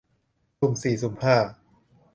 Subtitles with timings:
[0.59, 1.35] สุ่มสี่สุ่มห้า